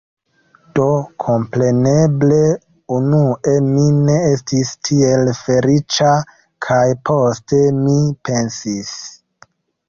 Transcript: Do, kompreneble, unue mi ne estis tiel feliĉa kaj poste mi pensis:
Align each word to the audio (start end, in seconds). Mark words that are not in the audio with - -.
Do, 0.77 0.85
kompreneble, 1.23 2.39
unue 2.99 3.53
mi 3.67 3.83
ne 4.07 4.15
estis 4.31 4.71
tiel 4.89 5.29
feliĉa 5.41 6.15
kaj 6.69 6.81
poste 7.11 7.61
mi 7.85 7.95
pensis: 8.31 8.97